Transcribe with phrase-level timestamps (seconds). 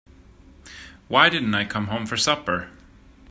[1.09, 2.71] Why didn't I come home for supper?